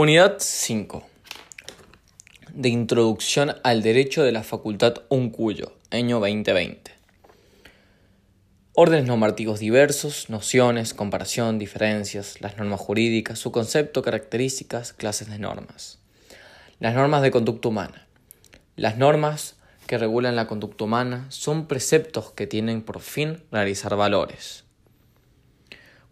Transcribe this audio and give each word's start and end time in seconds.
Unidad 0.00 0.36
5. 0.38 1.02
De 2.52 2.68
Introducción 2.68 3.56
al 3.64 3.82
Derecho 3.82 4.22
de 4.22 4.30
la 4.30 4.44
Facultad 4.44 4.98
Uncuyo, 5.08 5.72
año 5.90 6.20
2020. 6.20 6.92
Órdenes 8.74 9.08
normativos 9.08 9.58
diversos, 9.58 10.30
nociones, 10.30 10.94
comparación, 10.94 11.58
diferencias, 11.58 12.40
las 12.40 12.58
normas 12.58 12.78
jurídicas, 12.78 13.40
su 13.40 13.50
concepto, 13.50 14.02
características, 14.02 14.92
clases 14.92 15.30
de 15.30 15.40
normas. 15.40 15.98
Las 16.78 16.94
normas 16.94 17.22
de 17.22 17.32
conducta 17.32 17.66
humana. 17.66 18.06
Las 18.76 18.98
normas 18.98 19.56
que 19.88 19.98
regulan 19.98 20.36
la 20.36 20.46
conducta 20.46 20.84
humana 20.84 21.26
son 21.30 21.66
preceptos 21.66 22.30
que 22.30 22.46
tienen 22.46 22.82
por 22.82 23.00
fin 23.00 23.42
realizar 23.50 23.96
valores. 23.96 24.67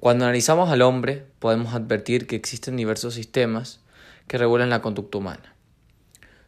Cuando 0.01 0.25
analizamos 0.25 0.71
al 0.71 0.83
hombre, 0.83 1.25
podemos 1.39 1.75
advertir 1.75 2.27
que 2.27 2.37
existen 2.37 2.77
diversos 2.77 3.15
sistemas 3.15 3.81
que 4.29 4.39
regulan 4.39 4.71
la 4.71 4.83
conducta 4.83 5.19
humana. 5.19 5.55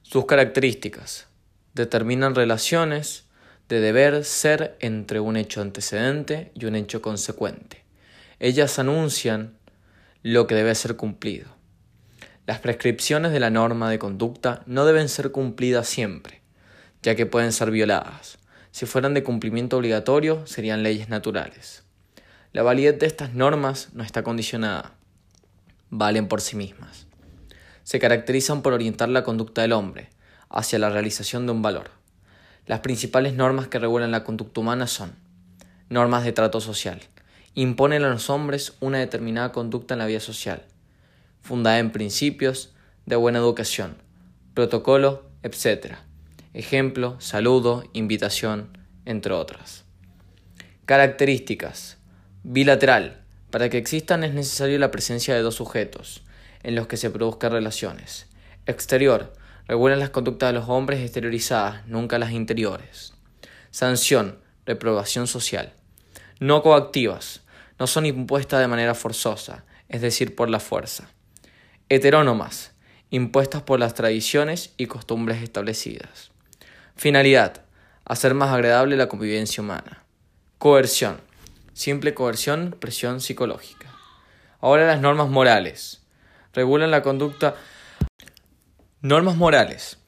Sus 0.02 0.26
características 0.26 1.28
determinan 1.74 2.34
relaciones 2.34 3.26
de 3.68 3.80
deber 3.80 4.24
ser 4.24 4.76
entre 4.80 5.20
un 5.20 5.36
hecho 5.36 5.60
antecedente 5.60 6.52
y 6.54 6.66
un 6.66 6.74
hecho 6.74 7.02
consecuente. 7.02 7.84
Ellas 8.38 8.78
anuncian 8.78 9.56
lo 10.22 10.46
que 10.46 10.54
debe 10.54 10.74
ser 10.74 10.96
cumplido. 10.96 11.48
Las 12.46 12.60
prescripciones 12.60 13.32
de 13.32 13.40
la 13.40 13.50
norma 13.50 13.90
de 13.90 13.98
conducta 13.98 14.62
no 14.66 14.86
deben 14.86 15.08
ser 15.08 15.32
cumplidas 15.32 15.88
siempre, 15.88 16.40
ya 17.02 17.14
que 17.14 17.26
pueden 17.26 17.52
ser 17.52 17.70
violadas. 17.70 18.38
Si 18.70 18.86
fueran 18.86 19.14
de 19.14 19.22
cumplimiento 19.22 19.76
obligatorio, 19.76 20.46
serían 20.46 20.82
leyes 20.82 21.08
naturales. 21.08 21.87
La 22.52 22.62
validez 22.62 22.98
de 22.98 23.06
estas 23.06 23.34
normas 23.34 23.90
no 23.92 24.02
está 24.02 24.22
condicionada, 24.22 24.94
valen 25.90 26.28
por 26.28 26.40
sí 26.40 26.56
mismas. 26.56 27.06
Se 27.84 27.98
caracterizan 27.98 28.62
por 28.62 28.72
orientar 28.72 29.08
la 29.08 29.24
conducta 29.24 29.62
del 29.62 29.72
hombre 29.72 30.10
hacia 30.48 30.78
la 30.78 30.90
realización 30.90 31.46
de 31.46 31.52
un 31.52 31.62
valor. 31.62 31.90
Las 32.66 32.80
principales 32.80 33.34
normas 33.34 33.68
que 33.68 33.78
regulan 33.78 34.10
la 34.10 34.24
conducta 34.24 34.60
humana 34.60 34.86
son 34.86 35.12
normas 35.88 36.24
de 36.24 36.32
trato 36.32 36.60
social. 36.60 37.00
Imponen 37.54 38.04
a 38.04 38.10
los 38.10 38.30
hombres 38.30 38.74
una 38.80 38.98
determinada 38.98 39.52
conducta 39.52 39.94
en 39.94 39.98
la 39.98 40.06
vida 40.06 40.20
social 40.20 40.62
fundada 41.48 41.78
en 41.78 41.90
principios 41.90 42.74
de 43.06 43.16
buena 43.16 43.38
educación, 43.38 43.96
protocolo, 44.54 45.24
etc. 45.42 45.94
Ejemplo, 46.52 47.16
saludo, 47.20 47.84
invitación, 47.92 48.76
entre 49.04 49.32
otras. 49.32 49.84
Características. 50.84 51.97
Bilateral. 52.50 53.20
Para 53.50 53.68
que 53.68 53.76
existan 53.76 54.24
es 54.24 54.32
necesaria 54.32 54.78
la 54.78 54.90
presencia 54.90 55.34
de 55.34 55.42
dos 55.42 55.56
sujetos 55.56 56.22
en 56.62 56.76
los 56.76 56.86
que 56.86 56.96
se 56.96 57.10
produzcan 57.10 57.52
relaciones. 57.52 58.26
Exterior. 58.64 59.34
Regulan 59.66 59.98
las 59.98 60.08
conductas 60.08 60.48
de 60.48 60.58
los 60.58 60.70
hombres 60.70 61.00
exteriorizadas, 61.00 61.86
nunca 61.86 62.18
las 62.18 62.32
interiores. 62.32 63.12
Sanción. 63.70 64.38
Reprobación 64.64 65.26
social. 65.26 65.74
No 66.40 66.62
coactivas. 66.62 67.42
No 67.78 67.86
son 67.86 68.06
impuestas 68.06 68.60
de 68.60 68.68
manera 68.68 68.94
forzosa, 68.94 69.66
es 69.90 70.00
decir, 70.00 70.34
por 70.34 70.48
la 70.48 70.58
fuerza 70.58 71.10
heterónomas, 71.90 72.72
impuestas 73.10 73.62
por 73.62 73.78
las 73.78 73.92
tradiciones 73.92 74.72
y 74.78 74.86
costumbres 74.86 75.42
establecidas. 75.42 76.30
Finalidad, 76.96 77.62
hacer 78.06 78.32
más 78.32 78.52
agradable 78.52 78.96
la 78.96 79.08
convivencia 79.08 79.62
humana. 79.62 80.04
Coerción, 80.58 81.20
simple 81.78 82.12
coerción, 82.12 82.74
presión 82.80 83.20
psicológica. 83.20 83.94
Ahora 84.60 84.84
las 84.84 85.00
normas 85.00 85.28
morales. 85.28 86.02
Regulan 86.52 86.90
la 86.90 87.02
conducta. 87.02 87.54
Normas 89.00 89.36
morales. 89.36 89.98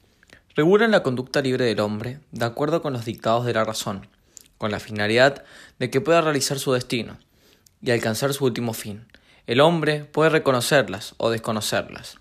Regulan 0.53 0.91
la 0.91 1.01
conducta 1.01 1.41
libre 1.41 1.63
del 1.63 1.79
hombre 1.79 2.19
de 2.31 2.43
acuerdo 2.43 2.81
con 2.81 2.91
los 2.91 3.05
dictados 3.05 3.45
de 3.45 3.53
la 3.53 3.63
razón, 3.63 4.09
con 4.57 4.69
la 4.69 4.81
finalidad 4.81 5.45
de 5.79 5.89
que 5.89 6.01
pueda 6.01 6.19
realizar 6.19 6.59
su 6.59 6.73
destino 6.73 7.17
y 7.81 7.91
alcanzar 7.91 8.33
su 8.33 8.43
último 8.43 8.73
fin, 8.73 9.07
el 9.47 9.61
hombre 9.61 10.03
puede 10.03 10.29
reconocerlas 10.29 11.15
o 11.17 11.29
desconocerlas, 11.29 12.17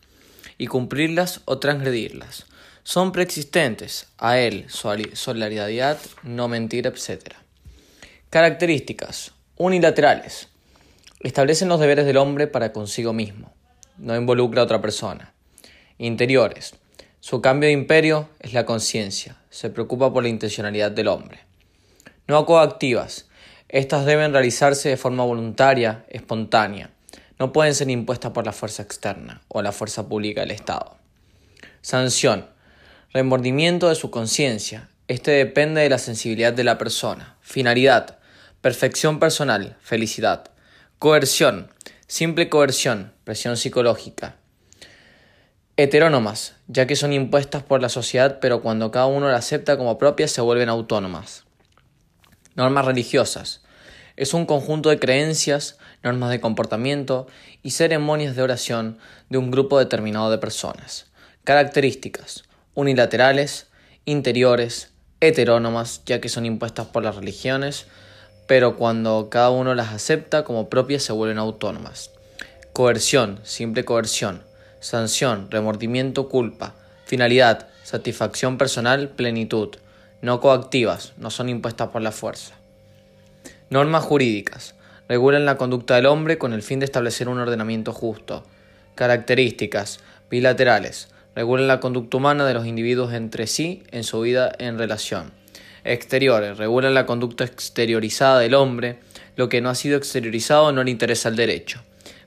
y 0.59 0.69
cumplirlas 0.69 1.41
o 1.47 1.59
transgredirlas. 1.59 2.47
Son 2.85 3.11
preexistentes 3.11 4.07
a 4.17 4.39
él, 4.39 4.67
solidaridad, 4.69 5.99
no 6.23 6.47
mentir, 6.47 6.87
etc. 6.87 7.35
Características 8.31 9.33
unilaterales. 9.61 10.49
Establecen 11.21 11.69
los 11.69 11.79
deberes 11.79 12.07
del 12.07 12.17
hombre 12.17 12.47
para 12.47 12.73
consigo 12.73 13.13
mismo. 13.13 13.53
No 13.99 14.17
involucra 14.17 14.63
a 14.63 14.65
otra 14.65 14.81
persona. 14.81 15.35
Interiores. 15.99 16.75
Su 17.21 17.43
cambio 17.43 17.67
de 17.67 17.75
imperio 17.75 18.29
es 18.41 18.55
la 18.55 18.65
conciencia. 18.65 19.37
Se 19.51 19.69
preocupa 19.69 20.13
por 20.13 20.23
la 20.23 20.31
intencionalidad 20.31 20.91
del 20.91 21.09
hombre. 21.09 21.41
No 22.27 22.47
coactivas. 22.47 23.29
Estas 23.69 24.07
deben 24.07 24.33
realizarse 24.33 24.89
de 24.89 24.97
forma 24.97 25.25
voluntaria, 25.25 26.05
espontánea 26.09 26.91
no 27.41 27.55
pueden 27.55 27.75
ser 27.75 27.89
impuestas 27.89 28.33
por 28.33 28.45
la 28.45 28.53
fuerza 28.53 28.83
externa 28.83 29.41
o 29.49 29.63
la 29.63 29.73
fuerza 29.73 30.07
pública 30.07 30.43
del 30.43 30.51
Estado. 30.51 30.99
Sanción. 31.81 32.47
Remordimiento 33.15 33.89
de 33.89 33.95
su 33.95 34.11
conciencia. 34.11 34.91
Este 35.09 35.31
depende 35.31 35.81
de 35.81 35.89
la 35.89 35.97
sensibilidad 35.97 36.53
de 36.53 36.65
la 36.65 36.77
persona. 36.77 37.39
Finalidad. 37.41 38.19
Perfección 38.61 39.19
personal. 39.19 39.79
Felicidad. 39.81 40.51
Coerción. 40.99 41.71
Simple 42.07 42.51
coerción. 42.51 43.15
Presión 43.25 43.57
psicológica. 43.57 44.37
Heterónomas, 45.79 46.57
ya 46.69 46.87
que 46.87 46.95
son 46.95 47.15
impuestas 47.15 47.63
por 47.63 47.81
la 47.81 47.89
sociedad, 47.89 48.39
pero 48.39 48.61
cuando 48.61 48.91
cada 48.91 49.07
uno 49.07 49.31
la 49.31 49.39
acepta 49.39 49.79
como 49.79 49.97
propia 49.97 50.29
se 50.29 50.43
vuelven 50.43 50.69
autónomas. 50.69 51.45
Normas 52.55 52.85
religiosas. 52.85 53.63
Es 54.17 54.35
un 54.35 54.45
conjunto 54.45 54.91
de 54.91 54.99
creencias 54.99 55.79
normas 56.03 56.29
de 56.29 56.43
comportamiento 56.43 57.29
y 57.63 57.71
ceremonias 57.71 58.37
de 58.37 58.43
oración 58.43 58.99
de 59.31 59.39
un 59.39 59.51
grupo 59.51 59.79
determinado 59.79 60.31
de 60.31 60.37
personas. 60.37 61.07
Características 61.45 62.45
unilaterales, 62.75 63.69
interiores, 64.05 64.93
heterónomas, 65.21 66.03
ya 66.05 66.21
que 66.21 66.29
son 66.29 66.45
impuestas 66.45 66.89
por 66.89 67.03
las 67.03 67.17
religiones, 67.17 67.87
pero 68.51 68.75
cuando 68.75 69.29
cada 69.31 69.51
uno 69.51 69.77
las 69.77 69.93
acepta 69.93 70.43
como 70.43 70.69
propias 70.69 71.05
se 71.05 71.13
vuelven 71.13 71.39
autónomas. 71.39 72.11
Coerción, 72.73 73.39
simple 73.45 73.85
coerción. 73.85 74.43
Sanción, 74.81 75.47
remordimiento, 75.53 76.29
culpa. 76.29 76.75
Finalidad, 77.05 77.69
satisfacción 77.85 78.59
personal, 78.59 79.11
plenitud. 79.11 79.77
No 80.21 80.41
coactivas, 80.41 81.13
no 81.17 81.31
son 81.31 81.49
impuestas 81.49 81.91
por 81.91 82.03
la 82.03 82.11
fuerza. 82.11 82.57
Normas 83.69 84.03
jurídicas 84.03 84.75
regulan 85.09 85.47
la 85.47 85.57
conducta 85.57 85.95
del 85.95 86.07
hombre 86.07 86.37
con 86.37 86.53
el 86.53 86.65
fin 86.65 86.81
de 86.81 86.87
establecer 86.87 87.29
un 87.29 87.39
ordenamiento 87.39 87.93
justo. 87.93 88.43
Características 88.97 90.01
bilaterales. 90.29 91.07
Regulan 91.37 91.69
la 91.69 91.79
conducta 91.79 92.17
humana 92.17 92.45
de 92.45 92.55
los 92.55 92.67
individuos 92.67 93.13
entre 93.13 93.47
sí 93.47 93.85
en 93.93 94.03
su 94.03 94.21
vida 94.23 94.51
en 94.59 94.77
relación. 94.77 95.39
Exteriores. 95.85 96.59
Regulan 96.59 96.95
la 96.95 97.07
conducta 97.07 97.45
exteriorizada 97.45 98.39
del 98.41 98.55
hombre. 98.55 98.99
Lo 99.37 99.49
que 99.49 99.61
no 99.61 99.71
ha 99.71 99.75
sido 99.75 99.97
exteriorizado 99.97 100.73
no 100.73 100.85
le 100.85 100.91
interesa 100.91 101.29
al 101.29 101.37
derecho. 101.37 101.83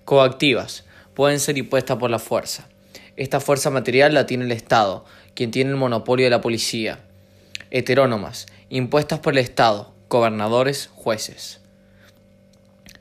Coactivas. 0.05 0.85
Pueden 1.13 1.39
ser 1.39 1.57
impuestas 1.57 1.97
por 1.97 2.09
la 2.09 2.19
fuerza. 2.19 2.67
Esta 3.15 3.39
fuerza 3.39 3.69
material 3.69 4.13
la 4.13 4.25
tiene 4.25 4.45
el 4.45 4.51
Estado, 4.51 5.05
quien 5.35 5.51
tiene 5.51 5.69
el 5.69 5.75
monopolio 5.75 6.25
de 6.25 6.31
la 6.31 6.41
policía. 6.41 6.99
Heterónomas. 7.69 8.47
Impuestas 8.69 9.19
por 9.19 9.33
el 9.33 9.39
Estado. 9.39 9.93
Gobernadores, 10.09 10.89
jueces. 10.93 11.59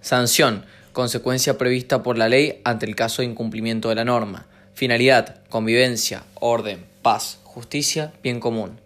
Sanción, 0.02 0.66
consecuencia 0.92 1.56
prevista 1.56 2.02
por 2.02 2.18
la 2.18 2.28
ley 2.28 2.60
ante 2.64 2.86
el 2.86 2.96
caso 2.96 3.22
de 3.22 3.28
incumplimiento 3.28 3.88
de 3.88 3.94
la 3.94 4.04
norma. 4.04 4.46
Finalidad, 4.74 5.40
convivencia, 5.48 6.24
orden, 6.34 6.84
paz, 7.02 7.38
justicia, 7.44 8.12
bien 8.22 8.40
común. 8.40 8.81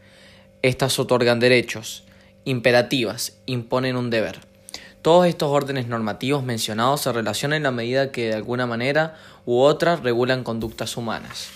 Estas 0.63 0.99
otorgan 0.99 1.41
derechos. 1.41 2.05
Imperativas, 2.45 3.39
imponen 3.47 3.97
un 3.97 4.11
deber. 4.11 4.41
Todos 5.03 5.27
estos 5.27 5.51
órdenes 5.51 5.87
normativos 5.87 6.43
mencionados 6.43 7.03
se 7.03 7.13
relacionan 7.13 7.59
en 7.59 7.63
la 7.63 7.71
medida 7.71 8.11
que 8.11 8.29
de 8.29 8.35
alguna 8.35 8.67
manera 8.67 9.15
u 9.45 9.61
otra 9.61 9.97
regulan 9.97 10.43
conductas 10.43 10.97
humanas. 10.97 11.49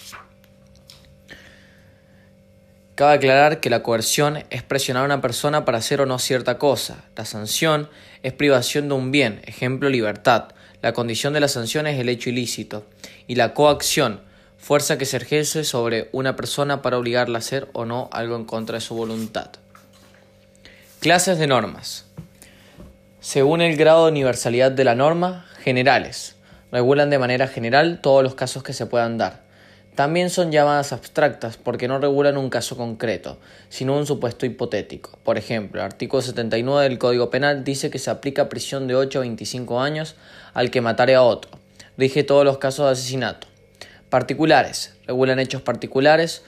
Cabe 3.01 3.15
aclarar 3.15 3.61
que 3.61 3.71
la 3.71 3.83
coerción 3.83 4.45
es 4.51 4.63
presionar 4.63 5.05
a 5.05 5.07
una 5.07 5.23
persona 5.23 5.65
para 5.65 5.79
hacer 5.79 6.03
o 6.03 6.07
no 6.07 6.19
cierta 6.19 6.59
cosa. 6.59 7.05
La 7.17 7.25
sanción 7.25 7.89
es 8.23 8.35
privación 8.35 8.89
de 8.89 8.95
un 8.95 9.11
bien, 9.11 9.41
ejemplo 9.47 9.89
libertad. 9.89 10.49
La 10.83 10.93
condición 10.93 11.33
de 11.33 11.41
la 11.41 11.49
sanción 11.49 11.87
es 11.87 11.99
el 11.99 12.11
hecho 12.11 12.29
ilícito. 12.29 12.85
Y 13.27 13.37
la 13.37 13.55
coacción, 13.55 14.21
fuerza 14.61 14.99
que 14.99 15.07
se 15.07 15.17
ejerce 15.17 15.65
sobre 15.65 16.09
una 16.13 16.37
persona 16.37 16.83
para 16.83 16.99
obligarla 16.99 17.39
a 17.39 17.41
hacer 17.41 17.69
o 17.73 17.85
no 17.85 18.09
algo 18.13 18.37
en 18.37 18.45
contra 18.45 18.77
de 18.77 18.81
su 18.81 18.95
voluntad. 18.95 19.51
Clases 21.01 21.39
de 21.39 21.47
normas. 21.47 22.05
Según 23.21 23.63
el 23.63 23.77
grado 23.77 24.05
de 24.05 24.13
universalidad 24.13 24.71
de 24.71 24.85
la 24.85 24.95
norma, 24.95 25.47
generales. 25.63 26.37
Regulan 26.71 27.11
de 27.11 27.19
manera 27.19 27.49
general 27.49 28.01
todos 28.01 28.23
los 28.23 28.35
casos 28.35 28.63
que 28.63 28.73
se 28.73 28.87
puedan 28.87 29.19
dar. 29.19 29.41
También 29.95 30.31
son 30.31 30.53
llamadas 30.53 30.93
abstractas 30.93 31.57
porque 31.57 31.89
no 31.89 31.99
regulan 31.99 32.37
un 32.37 32.49
caso 32.49 32.77
concreto, 32.77 33.39
sino 33.71 33.97
un 33.97 34.07
supuesto 34.07 34.47
hipotético. 34.47 35.19
Por 35.25 35.37
ejemplo, 35.37 35.81
el 35.81 35.87
artículo 35.87 36.23
79 36.23 36.89
del 36.89 36.99
Código 36.99 37.29
Penal 37.29 37.65
dice 37.65 37.91
que 37.91 37.99
se 37.99 38.11
aplica 38.11 38.49
prisión 38.49 38.87
de 38.87 38.95
8 38.95 39.19
a 39.19 39.23
25 39.23 39.81
años 39.81 40.15
al 40.55 40.71
que 40.71 40.81
matare 40.81 41.17
a 41.17 41.23
otro. 41.23 41.51
Rige 41.99 42.23
todos 42.23 42.45
los 42.45 42.59
casos 42.59 42.87
de 42.87 42.93
asesinato. 42.93 43.50
Particulares. 44.11 44.95
Regulan 45.07 45.39
hechos 45.39 45.63
particulares 45.63 46.43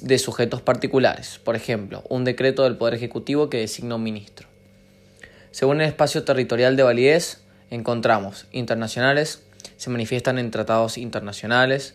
de 0.00 0.18
sujetos 0.18 0.62
particulares. 0.62 1.40
Por 1.42 1.56
ejemplo, 1.56 2.02
un 2.08 2.24
decreto 2.24 2.64
del 2.64 2.76
Poder 2.76 2.94
Ejecutivo 2.94 3.48
que 3.48 3.58
designa 3.58 3.94
un 3.94 4.02
ministro. 4.02 4.48
Según 5.52 5.80
el 5.80 5.88
espacio 5.88 6.24
territorial 6.24 6.76
de 6.76 6.82
validez, 6.82 7.42
encontramos 7.70 8.46
internacionales, 8.52 9.42
se 9.76 9.90
manifiestan 9.90 10.38
en 10.38 10.50
tratados 10.50 10.98
internacionales, 10.98 11.94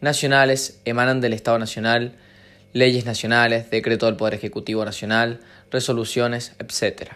nacionales, 0.00 0.80
emanan 0.84 1.20
del 1.20 1.32
Estado 1.32 1.58
Nacional, 1.58 2.14
leyes 2.72 3.06
nacionales, 3.06 3.70
decreto 3.70 4.06
del 4.06 4.16
Poder 4.16 4.34
Ejecutivo 4.34 4.84
Nacional, 4.84 5.40
resoluciones, 5.70 6.52
etc. 6.58 7.12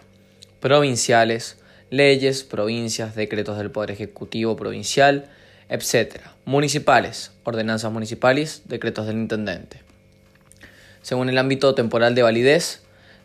Provinciales, 0.61 1.59
leyes, 1.91 2.43
provincias, 2.44 3.14
decretos 3.14 3.59
del 3.59 3.70
Poder 3.70 3.91
Ejecutivo 3.91 4.56
Provincial, 4.56 5.29
etc. 5.72 6.20
Municipales, 6.44 7.32
ordenanzas 7.44 7.90
municipales, 7.90 8.62
decretos 8.66 9.06
del 9.06 9.16
Intendente. 9.16 9.80
Según 11.00 11.30
el 11.30 11.38
ámbito 11.38 11.74
temporal 11.74 12.14
de 12.14 12.22
validez, 12.22 12.82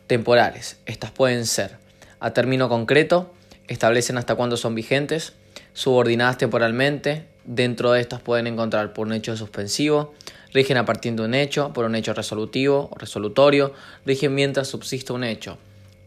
temporales. 0.08 0.78
Estas 0.86 1.12
pueden 1.12 1.46
ser 1.46 1.76
a 2.20 2.32
término 2.32 2.70
concreto, 2.70 3.34
establecen 3.68 4.18
hasta 4.18 4.36
cuándo 4.36 4.58
son 4.58 4.74
vigentes, 4.74 5.34
subordinadas 5.74 6.38
temporalmente, 6.38 7.28
dentro 7.44 7.92
de 7.92 8.02
estas 8.02 8.22
pueden 8.22 8.48
encontrar 8.48 8.94
por 8.94 9.08
un 9.08 9.14
hecho 9.14 9.38
suspensivo, 9.38 10.14
rigen 10.54 10.78
a 10.78 10.86
partir 10.86 11.14
de 11.14 11.24
un 11.24 11.36
hecho, 11.36 11.74
por 11.74 11.86
un 11.86 11.96
hecho 11.96 12.14
resolutivo 12.14 12.90
o 12.92 12.98
resolutorio, 12.98 13.74
rigen 14.06 14.34
mientras 14.34 14.70
subsiste 14.70 15.14
un 15.14 15.24
hecho. 15.24 15.58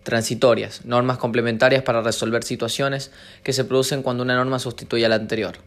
Transitorias, 0.03 0.87
normas 0.87 1.19
complementarias 1.19 1.83
para 1.83 2.01
resolver 2.01 2.43
situaciones 2.43 3.13
que 3.43 3.53
se 3.53 3.65
producen 3.65 4.03
cuando 4.03 4.23
una 4.23 4.35
norma 4.35 4.59
sustituye 4.59 5.05
a 5.05 5.11
la 5.11 5.17
anterior. 5.17 5.59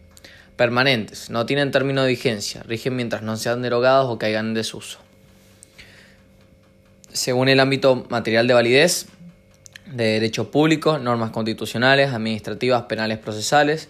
Permanentes, 0.63 1.30
no 1.30 1.45
tienen 1.45 1.71
término 1.71 2.04
de 2.04 2.07
vigencia, 2.07 2.63
rigen 2.63 2.95
mientras 2.95 3.21
no 3.21 3.36
sean 3.36 3.62
derogados 3.62 4.10
o 4.10 4.18
caigan 4.18 4.48
en 4.48 4.54
desuso. 4.54 4.98
Según 7.12 7.50
el 7.50 7.60
ámbito 7.60 8.06
material 8.10 8.48
de 8.48 8.54
validez, 8.54 9.07
de 9.88 10.06
derecho 10.06 10.51
público, 10.51 11.00
normas 11.00 11.31
constitucionales, 11.31 12.13
administrativas, 12.13 12.83
penales, 12.83 13.18
procesales, 13.18 13.89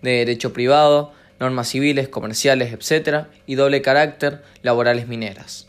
de 0.00 0.12
derecho 0.12 0.54
privado, 0.54 1.12
normas 1.38 1.68
civiles, 1.68 2.08
comerciales, 2.08 2.72
etc., 2.72 3.26
y 3.46 3.56
doble 3.56 3.82
carácter, 3.82 4.40
laborales 4.62 5.08
mineras. 5.08 5.66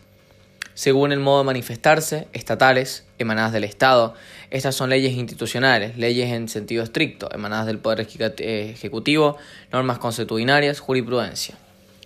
Según 0.77 1.12
el 1.12 1.19
modo 1.19 1.39
de 1.39 1.45
manifestarse, 1.45 2.27
estatales, 2.33 3.03
emanadas 3.18 3.51
del 3.51 3.63
Estado, 3.63 4.13
estas 4.51 4.75
son 4.75 4.91
leyes 4.91 5.13
institucionales, 5.13 5.97
leyes 5.97 6.31
en 6.31 6.47
sentido 6.50 6.83
estricto, 6.83 7.33
emanadas 7.33 7.65
del 7.65 7.79
Poder 7.79 8.07
Ejecutivo, 8.38 9.38
normas 9.71 9.97
consuetudinarias, 9.97 10.79
jurisprudencia. 10.79 11.56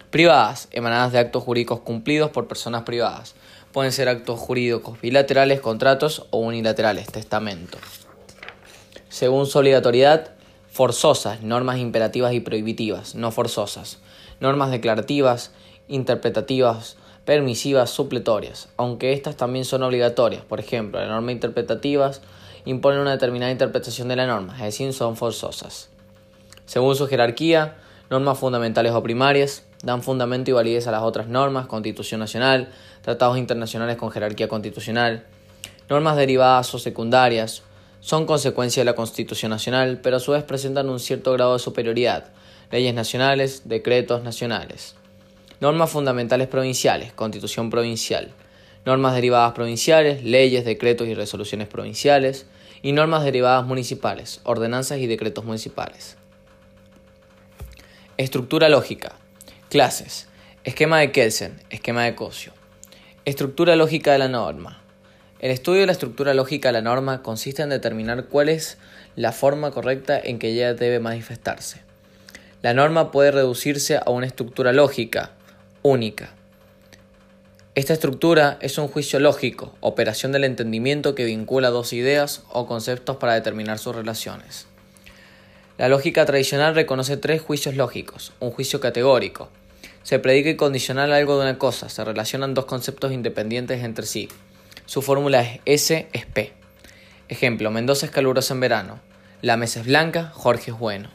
Privadas, 0.09 0.69
emanadas 0.71 1.11
de 1.11 1.19
actos 1.19 1.43
jurídicos 1.43 1.81
cumplidos 1.81 2.31
por 2.31 2.47
personas 2.47 2.83
privadas, 2.83 3.35
Pueden 3.73 3.91
ser 3.91 4.07
actos 4.07 4.39
jurídicos 4.39 4.99
bilaterales, 5.01 5.59
contratos 5.59 6.27
o 6.31 6.39
unilaterales, 6.39 7.07
testamento. 7.07 7.77
Según 9.09 9.47
su 9.47 9.59
obligatoriedad, 9.59 10.31
forzosas, 10.69 11.41
normas 11.41 11.77
imperativas 11.77 12.33
y 12.33 12.39
prohibitivas, 12.39 13.15
no 13.15 13.31
forzosas. 13.31 13.99
Normas 14.39 14.71
declarativas, 14.71 15.51
interpretativas, 15.89 16.97
permisivas, 17.25 17.89
supletorias, 17.89 18.69
aunque 18.77 19.13
estas 19.13 19.37
también 19.37 19.65
son 19.65 19.83
obligatorias. 19.83 20.43
Por 20.43 20.59
ejemplo, 20.59 20.99
las 20.99 21.09
normas 21.09 21.33
interpretativas 21.33 22.21
imponen 22.65 22.99
una 22.99 23.11
determinada 23.11 23.51
interpretación 23.51 24.07
de 24.07 24.15
la 24.15 24.27
norma, 24.27 24.53
es 24.55 24.63
decir, 24.63 24.93
son 24.93 25.15
forzosas. 25.15 25.89
Según 26.65 26.95
su 26.95 27.07
jerarquía, 27.07 27.77
normas 28.09 28.39
fundamentales 28.39 28.93
o 28.93 29.03
primarias, 29.03 29.65
dan 29.83 30.03
fundamento 30.03 30.51
y 30.51 30.53
validez 30.53 30.87
a 30.87 30.91
las 30.91 31.03
otras 31.03 31.27
normas, 31.27 31.67
Constitución 31.67 32.19
Nacional, 32.19 32.69
tratados 33.01 33.37
internacionales 33.37 33.97
con 33.97 34.11
jerarquía 34.11 34.47
constitucional, 34.47 35.25
normas 35.89 36.17
derivadas 36.17 36.73
o 36.73 36.79
secundarias, 36.79 37.63
son 37.99 38.25
consecuencia 38.25 38.81
de 38.81 38.85
la 38.85 38.95
Constitución 38.95 39.51
Nacional, 39.51 39.99
pero 40.01 40.17
a 40.17 40.19
su 40.19 40.31
vez 40.31 40.43
presentan 40.43 40.89
un 40.89 40.99
cierto 40.99 41.33
grado 41.33 41.53
de 41.53 41.59
superioridad, 41.59 42.25
leyes 42.71 42.93
nacionales, 42.93 43.63
decretos 43.65 44.23
nacionales. 44.23 44.95
Normas 45.61 45.91
fundamentales 45.91 46.47
provinciales, 46.47 47.13
Constitución 47.13 47.69
Provincial, 47.69 48.31
normas 48.83 49.13
derivadas 49.13 49.53
provinciales, 49.53 50.23
leyes, 50.23 50.65
decretos 50.65 51.07
y 51.07 51.13
resoluciones 51.13 51.67
provinciales, 51.67 52.47
y 52.81 52.93
normas 52.93 53.23
derivadas 53.23 53.63
municipales, 53.67 54.41
ordenanzas 54.43 54.97
y 54.97 55.05
decretos 55.05 55.45
municipales. 55.45 56.17
Estructura 58.17 58.69
lógica. 58.69 59.11
Clases. 59.69 60.27
Esquema 60.63 60.97
de 60.97 61.11
Kelsen. 61.11 61.61
Esquema 61.69 62.05
de 62.05 62.15
Cosio. 62.15 62.53
Estructura 63.25 63.75
lógica 63.75 64.13
de 64.13 64.17
la 64.17 64.29
norma. 64.29 64.81
El 65.41 65.51
estudio 65.51 65.81
de 65.81 65.85
la 65.85 65.91
estructura 65.91 66.33
lógica 66.33 66.69
de 66.69 66.73
la 66.73 66.81
norma 66.81 67.21
consiste 67.21 67.61
en 67.61 67.69
determinar 67.69 68.25
cuál 68.25 68.49
es 68.49 68.79
la 69.15 69.31
forma 69.31 69.69
correcta 69.69 70.19
en 70.19 70.39
que 70.39 70.49
ella 70.49 70.73
debe 70.73 70.99
manifestarse. 70.99 71.81
La 72.63 72.73
norma 72.73 73.11
puede 73.11 73.29
reducirse 73.29 73.97
a 73.97 74.09
una 74.09 74.25
estructura 74.25 74.73
lógica 74.73 75.33
única. 75.83 76.29
Esta 77.73 77.93
estructura 77.93 78.57
es 78.61 78.77
un 78.77 78.87
juicio 78.87 79.19
lógico, 79.19 79.73
operación 79.79 80.31
del 80.31 80.43
entendimiento 80.43 81.15
que 81.15 81.25
vincula 81.25 81.69
dos 81.69 81.93
ideas 81.93 82.43
o 82.49 82.67
conceptos 82.67 83.17
para 83.17 83.33
determinar 83.33 83.79
sus 83.79 83.95
relaciones. 83.95 84.67
La 85.77 85.87
lógica 85.87 86.25
tradicional 86.25 86.75
reconoce 86.75 87.17
tres 87.17 87.41
juicios 87.41 87.75
lógicos, 87.75 88.33
un 88.39 88.51
juicio 88.51 88.79
categórico, 88.79 89.49
se 90.03 90.19
predica 90.19 90.49
y 90.49 90.55
condicional 90.55 91.13
algo 91.13 91.37
de 91.37 91.43
una 91.43 91.57
cosa, 91.57 91.87
se 91.89 92.03
relacionan 92.03 92.53
dos 92.53 92.65
conceptos 92.65 93.11
independientes 93.11 93.83
entre 93.83 94.05
sí. 94.05 94.29
Su 94.85 95.01
fórmula 95.01 95.41
es 95.41 95.61
S 95.65 96.07
es 96.11 96.25
P. 96.25 96.53
Ejemplo, 97.29 97.71
Mendoza 97.71 98.05
es 98.05 98.11
caluroso 98.11 98.53
en 98.53 98.59
verano, 98.59 98.99
la 99.41 99.57
mesa 99.57 99.79
es 99.79 99.85
blanca, 99.85 100.31
Jorge 100.33 100.71
es 100.71 100.77
bueno. 100.77 101.09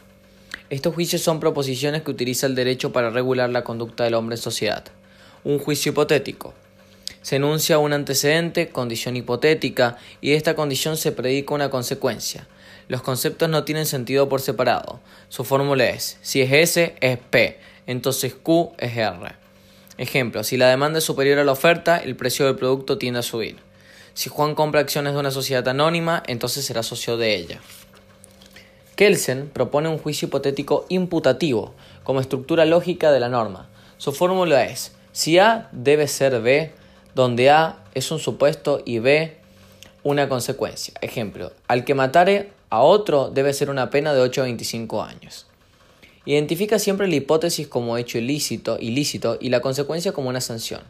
Estos 0.68 0.94
juicios 0.94 1.22
son 1.22 1.38
proposiciones 1.38 2.02
que 2.02 2.10
utiliza 2.10 2.46
el 2.46 2.56
derecho 2.56 2.92
para 2.92 3.10
regular 3.10 3.50
la 3.50 3.62
conducta 3.62 4.02
del 4.02 4.14
hombre 4.14 4.34
en 4.34 4.42
sociedad. 4.42 4.84
Un 5.44 5.60
juicio 5.60 5.92
hipotético. 5.92 6.54
Se 7.22 7.36
enuncia 7.36 7.78
un 7.78 7.92
antecedente, 7.92 8.70
condición 8.70 9.16
hipotética, 9.16 9.96
y 10.20 10.30
de 10.30 10.36
esta 10.36 10.56
condición 10.56 10.96
se 10.96 11.12
predica 11.12 11.54
una 11.54 11.70
consecuencia. 11.70 12.48
Los 12.88 13.02
conceptos 13.02 13.48
no 13.48 13.62
tienen 13.62 13.86
sentido 13.86 14.28
por 14.28 14.40
separado. 14.40 14.98
Su 15.28 15.44
fórmula 15.44 15.86
es, 15.86 16.18
si 16.22 16.42
es 16.42 16.52
S, 16.52 16.96
es 17.00 17.18
P, 17.18 17.58
entonces 17.86 18.34
Q 18.34 18.72
es 18.78 18.96
R. 18.96 19.36
Ejemplo, 19.98 20.42
si 20.42 20.56
la 20.56 20.68
demanda 20.68 20.98
es 20.98 21.04
superior 21.04 21.38
a 21.38 21.44
la 21.44 21.52
oferta, 21.52 21.96
el 21.98 22.16
precio 22.16 22.44
del 22.44 22.56
producto 22.56 22.98
tiende 22.98 23.20
a 23.20 23.22
subir. 23.22 23.56
Si 24.14 24.30
Juan 24.30 24.56
compra 24.56 24.80
acciones 24.80 25.12
de 25.12 25.20
una 25.20 25.30
sociedad 25.30 25.66
anónima, 25.68 26.22
entonces 26.26 26.64
será 26.64 26.82
socio 26.82 27.16
de 27.16 27.36
ella. 27.36 27.60
Kelsen 28.96 29.50
propone 29.50 29.90
un 29.90 29.98
juicio 29.98 30.26
hipotético 30.26 30.86
imputativo 30.88 31.74
como 32.02 32.20
estructura 32.20 32.64
lógica 32.64 33.12
de 33.12 33.20
la 33.20 33.28
norma. 33.28 33.68
Su 33.98 34.12
fórmula 34.12 34.64
es, 34.64 34.92
si 35.12 35.38
A 35.38 35.68
debe 35.70 36.08
ser 36.08 36.40
B, 36.40 36.72
donde 37.14 37.50
A 37.50 37.84
es 37.94 38.10
un 38.10 38.18
supuesto 38.18 38.82
y 38.86 38.98
B 38.98 39.36
una 40.02 40.30
consecuencia. 40.30 40.94
Ejemplo, 41.02 41.52
al 41.68 41.84
que 41.84 41.94
matare 41.94 42.52
a 42.70 42.80
otro 42.80 43.28
debe 43.28 43.52
ser 43.52 43.68
una 43.68 43.90
pena 43.90 44.14
de 44.14 44.20
8 44.22 44.40
a 44.40 44.44
25 44.44 45.02
años. 45.02 45.46
Identifica 46.24 46.78
siempre 46.78 47.06
la 47.06 47.16
hipótesis 47.16 47.68
como 47.68 47.98
hecho 47.98 48.16
ilícito, 48.16 48.78
ilícito 48.80 49.36
y 49.38 49.50
la 49.50 49.60
consecuencia 49.60 50.12
como 50.12 50.30
una 50.30 50.40
sanción. 50.40 50.80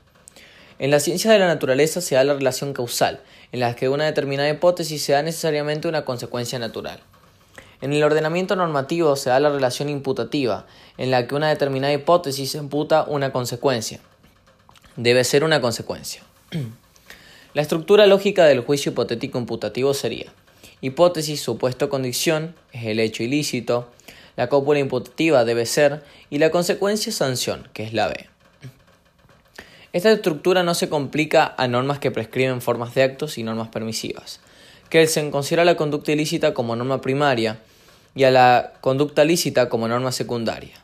En 0.78 0.92
la 0.92 1.00
ciencia 1.00 1.32
de 1.32 1.40
la 1.40 1.48
naturaleza 1.48 2.00
se 2.00 2.14
da 2.14 2.22
la 2.22 2.34
relación 2.34 2.72
causal, 2.72 3.20
en 3.50 3.60
la 3.60 3.74
que 3.74 3.88
una 3.88 4.04
determinada 4.04 4.48
hipótesis 4.48 5.02
se 5.02 5.12
da 5.12 5.22
necesariamente 5.22 5.88
una 5.88 6.04
consecuencia 6.04 6.58
natural. 6.60 7.00
En 7.80 7.92
el 7.92 8.02
ordenamiento 8.02 8.56
normativo 8.56 9.16
se 9.16 9.30
da 9.30 9.40
la 9.40 9.50
relación 9.50 9.88
imputativa, 9.88 10.66
en 10.98 11.10
la 11.10 11.26
que 11.26 11.34
una 11.34 11.48
determinada 11.48 11.92
hipótesis 11.92 12.54
imputa 12.54 13.04
una 13.04 13.32
consecuencia. 13.32 14.00
Debe 14.96 15.24
ser 15.24 15.44
una 15.44 15.60
consecuencia. 15.60 16.22
La 17.54 17.62
estructura 17.62 18.06
lógica 18.06 18.44
del 18.44 18.60
juicio 18.60 18.92
hipotético 18.92 19.38
imputativo 19.38 19.94
sería 19.94 20.26
hipótesis, 20.82 21.40
supuesto, 21.40 21.88
condición, 21.88 22.54
es 22.72 22.84
el 22.84 23.00
hecho 23.00 23.22
ilícito, 23.22 23.88
la 24.36 24.50
cópula 24.50 24.78
imputativa 24.78 25.44
debe 25.46 25.64
ser 25.64 26.02
y 26.28 26.38
la 26.38 26.50
consecuencia 26.50 27.10
sanción, 27.12 27.68
que 27.72 27.84
es 27.84 27.94
la 27.94 28.08
B. 28.08 28.26
Esta 29.94 30.12
estructura 30.12 30.62
no 30.62 30.74
se 30.74 30.90
complica 30.90 31.54
a 31.56 31.68
normas 31.68 31.98
que 31.98 32.10
prescriben 32.10 32.60
formas 32.60 32.94
de 32.94 33.02
actos 33.02 33.38
y 33.38 33.42
normas 33.42 33.68
permisivas. 33.68 34.40
Kelsen 34.88 35.30
considera 35.30 35.64
la 35.64 35.76
conducta 35.76 36.12
ilícita 36.12 36.54
como 36.54 36.76
norma 36.76 37.00
primaria 37.00 37.58
y 38.14 38.24
a 38.24 38.30
la 38.30 38.72
conducta 38.80 39.24
lícita 39.24 39.68
como 39.68 39.88
norma 39.88 40.12
secundaria. 40.12 40.74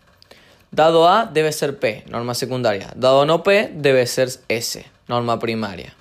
Dado 0.71 1.09
A 1.09 1.27
debe 1.27 1.53
ser 1.53 1.79
P, 1.79 2.05
norma 2.09 2.35
secundaria. 2.35 2.93
Dado 2.97 3.27
no 3.27 3.43
P 3.43 3.71
debe 3.75 4.07
ser 4.07 4.31
S, 4.49 4.85
norma 5.07 5.39
primaria. 5.39 5.95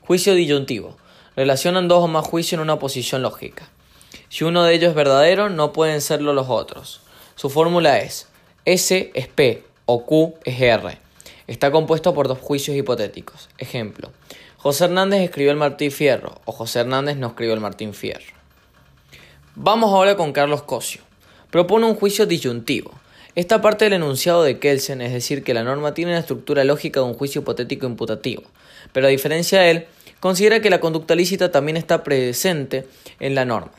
Juicio 0.00 0.34
disyuntivo. 0.34 0.96
Relacionan 1.36 1.86
dos 1.86 2.04
o 2.04 2.08
más 2.08 2.26
juicios 2.26 2.54
en 2.54 2.60
una 2.60 2.78
posición 2.78 3.22
lógica. 3.22 3.68
Si 4.28 4.44
uno 4.44 4.64
de 4.64 4.74
ellos 4.74 4.90
es 4.90 4.94
verdadero, 4.94 5.50
no 5.50 5.72
pueden 5.72 6.00
serlo 6.00 6.32
los 6.32 6.48
otros. 6.48 7.00
Su 7.36 7.50
fórmula 7.50 7.98
es 7.98 8.26
S 8.64 9.10
es 9.14 9.28
P 9.28 9.64
o 9.86 10.04
Q 10.04 10.34
es 10.44 10.60
R. 10.60 10.98
Está 11.46 11.70
compuesto 11.70 12.14
por 12.14 12.28
dos 12.28 12.38
juicios 12.38 12.76
hipotéticos. 12.76 13.48
Ejemplo, 13.58 14.10
José 14.62 14.84
Hernández 14.84 15.22
escribió 15.22 15.52
el 15.52 15.56
Martín 15.56 15.90
Fierro 15.90 16.38
o 16.44 16.52
José 16.52 16.80
Hernández 16.80 17.16
no 17.16 17.28
escribió 17.28 17.54
el 17.54 17.60
Martín 17.60 17.94
Fierro. 17.94 18.34
Vamos 19.54 19.90
ahora 19.90 20.18
con 20.18 20.34
Carlos 20.34 20.64
Cosio. 20.64 21.00
Propone 21.50 21.86
un 21.86 21.94
juicio 21.94 22.26
disyuntivo. 22.26 22.92
Esta 23.34 23.62
parte 23.62 23.86
del 23.86 23.94
enunciado 23.94 24.42
de 24.42 24.58
Kelsen 24.58 25.00
es 25.00 25.14
decir 25.14 25.44
que 25.44 25.54
la 25.54 25.64
norma 25.64 25.94
tiene 25.94 26.12
la 26.12 26.18
estructura 26.18 26.62
lógica 26.64 27.00
de 27.00 27.06
un 27.06 27.14
juicio 27.14 27.40
hipotético 27.40 27.86
imputativo, 27.86 28.42
pero 28.92 29.06
a 29.06 29.10
diferencia 29.10 29.62
de 29.62 29.70
él, 29.70 29.86
considera 30.20 30.60
que 30.60 30.68
la 30.68 30.80
conducta 30.80 31.14
lícita 31.14 31.50
también 31.50 31.78
está 31.78 32.04
presente 32.04 32.86
en 33.18 33.34
la 33.34 33.46
norma. 33.46 33.72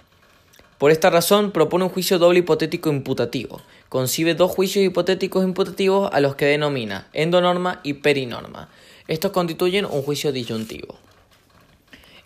Por 0.79 0.89
esta 0.89 1.11
razón, 1.11 1.51
propone 1.51 1.83
un 1.83 1.91
juicio 1.91 2.17
doble 2.17 2.39
hipotético 2.39 2.89
imputativo. 2.89 3.61
Concibe 3.87 4.33
dos 4.33 4.49
juicios 4.49 4.83
hipotéticos 4.83 5.43
imputativos 5.43 6.09
a 6.11 6.21
los 6.21 6.33
que 6.33 6.45
denomina 6.45 7.07
endonorma 7.13 7.81
y 7.83 7.93
perinorma. 7.93 8.67
Estos 9.11 9.31
constituyen 9.31 9.83
un 9.83 10.03
juicio 10.03 10.31
disyuntivo. 10.31 10.97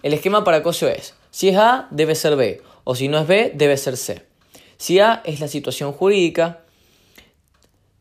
El 0.04 0.14
esquema 0.14 0.44
para 0.44 0.62
Cosio 0.62 0.88
es, 0.88 1.16
si 1.32 1.50
es 1.50 1.58
A, 1.58 1.88
debe 1.90 2.14
ser 2.14 2.36
B, 2.36 2.62
o 2.84 2.94
si 2.94 3.08
no 3.08 3.18
es 3.18 3.26
B, 3.26 3.52
debe 3.56 3.76
ser 3.76 3.98
C. 3.98 4.22
Si 4.78 5.00
A 5.00 5.24
es 5.26 5.40
la 5.40 5.48
situación 5.48 5.94
jurídica, 5.94 6.62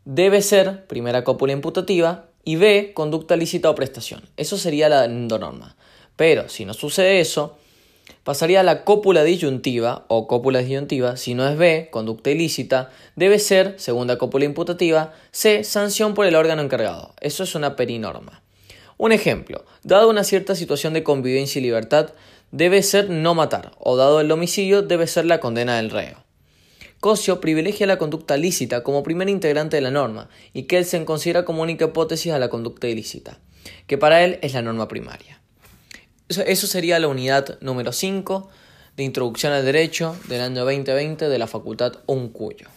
debe 0.05 0.43
ser 0.43 0.87
primera 0.87 1.25
cópula 1.25 1.55
imputativa 1.55 2.27
y 2.45 2.57
B, 2.57 2.93
conducta 2.93 3.37
lícita 3.37 3.71
o 3.71 3.75
prestación. 3.75 4.29
Eso 4.37 4.59
sería 4.59 4.91
la 4.91 5.07
endonorma. 5.07 5.77
Pero 6.17 6.51
si 6.51 6.67
no 6.67 6.75
sucede 6.75 7.21
eso, 7.21 7.57
pasaría 8.23 8.61
a 8.61 8.65
la 8.65 8.85
cópula 8.85 9.25
disyuntiva 9.25 10.05
o 10.09 10.29
cópula 10.29 10.59
disyuntiva, 10.59 11.17
si 11.17 11.33
no 11.33 11.49
es 11.49 11.57
B, 11.57 11.89
conducta 11.91 12.31
ilícita, 12.31 12.91
debe 13.17 13.39
ser, 13.39 13.81
segunda 13.81 14.19
cópula 14.19 14.45
imputativa, 14.45 15.15
C, 15.31 15.65
sanción 15.65 16.13
por 16.13 16.27
el 16.27 16.37
órgano 16.37 16.61
encargado. 16.61 17.15
Eso 17.23 17.45
es 17.45 17.55
una 17.55 17.77
perinorma. 17.77 18.44
Un 18.97 19.13
ejemplo, 19.13 19.65
dado 19.83 20.09
una 20.09 20.25
cierta 20.25 20.55
situación 20.55 20.93
de 20.93 21.03
convivencia 21.03 21.59
y 21.59 21.63
libertad, 21.63 22.11
debe 22.53 22.83
ser 22.83 23.11
no 23.11 23.35
matar, 23.35 23.73
o 23.79 23.97
dado 23.97 24.21
el 24.21 24.31
homicidio, 24.31 24.83
debe 24.83 25.07
ser 25.07 25.25
la 25.25 25.41
condena 25.41 25.77
del 25.77 25.91
reo. 25.91 26.23
Cosio 27.01 27.41
privilegia 27.41 27.87
la 27.87 27.99
conducta 27.99 28.37
lícita 28.37 28.83
como 28.83 29.03
primer 29.03 29.29
integrante 29.29 29.77
de 29.77 29.83
la 29.83 29.91
norma 29.91 30.31
y 30.53 30.63
Kelsen 30.63 31.05
considera 31.05 31.45
como 31.45 31.63
única 31.63 31.87
hipótesis 31.87 32.33
a 32.33 32.39
la 32.39 32.49
conducta 32.49 32.89
ilícita, 32.89 33.41
que 33.87 33.99
para 33.99 34.25
él 34.25 34.39
es 34.41 34.55
la 34.55 34.63
norma 34.63 34.89
primaria. 34.89 35.43
Eso 36.29 36.67
sería 36.67 36.99
la 36.99 37.09
unidad 37.09 37.59
número 37.61 37.93
5 37.93 38.49
de 38.97 39.03
Introducción 39.03 39.53
al 39.53 39.65
Derecho 39.65 40.17
del 40.29 40.41
año 40.41 40.65
2020 40.65 41.29
de 41.29 41.39
la 41.39 41.47
Facultad 41.47 41.97
Uncuyo. 42.07 42.69